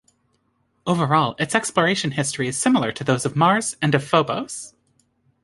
[0.87, 4.73] Overall, its exploration history is similar to those of Mars and of Phobos.